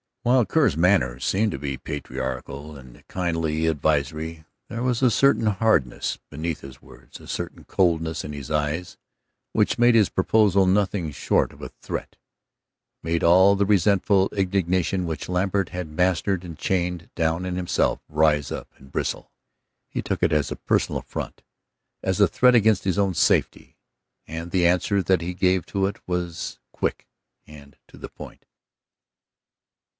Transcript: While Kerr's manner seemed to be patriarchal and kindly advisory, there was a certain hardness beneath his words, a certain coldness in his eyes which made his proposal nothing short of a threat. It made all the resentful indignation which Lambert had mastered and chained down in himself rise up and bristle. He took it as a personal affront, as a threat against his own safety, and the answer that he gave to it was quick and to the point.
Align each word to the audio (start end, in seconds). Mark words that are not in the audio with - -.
While 0.23 0.45
Kerr's 0.45 0.77
manner 0.77 1.19
seemed 1.19 1.51
to 1.51 1.59
be 1.59 1.77
patriarchal 1.77 2.75
and 2.75 3.07
kindly 3.07 3.65
advisory, 3.65 4.45
there 4.67 4.81
was 4.83 5.01
a 5.01 5.11
certain 5.11 5.45
hardness 5.47 6.19
beneath 6.29 6.61
his 6.61 6.81
words, 6.81 7.19
a 7.19 7.27
certain 7.27 7.63
coldness 7.65 8.23
in 8.23 8.33
his 8.33 8.49
eyes 8.49 8.97
which 9.51 9.77
made 9.79 9.93
his 9.93 10.09
proposal 10.09 10.65
nothing 10.65 11.11
short 11.11 11.51
of 11.53 11.61
a 11.61 11.69
threat. 11.69 12.13
It 12.17 12.19
made 13.03 13.23
all 13.23 13.55
the 13.55 13.65
resentful 13.65 14.29
indignation 14.29 15.05
which 15.07 15.29
Lambert 15.29 15.69
had 15.69 15.87
mastered 15.87 16.43
and 16.43 16.57
chained 16.57 17.09
down 17.15 17.45
in 17.45 17.55
himself 17.55 17.99
rise 18.07 18.51
up 18.51 18.69
and 18.77 18.91
bristle. 18.91 19.31
He 19.87 20.01
took 20.01 20.21
it 20.23 20.31
as 20.31 20.51
a 20.51 20.55
personal 20.55 21.01
affront, 21.01 21.43
as 22.03 22.19
a 22.19 22.27
threat 22.27 22.53
against 22.55 22.83
his 22.85 22.97
own 22.99 23.13
safety, 23.13 23.77
and 24.27 24.49
the 24.49 24.67
answer 24.67 25.03
that 25.03 25.21
he 25.21 25.35
gave 25.35 25.65
to 25.67 25.85
it 25.85 25.97
was 26.07 26.59
quick 26.71 27.07
and 27.45 27.77
to 27.87 27.97
the 27.97 28.09
point. 28.09 28.45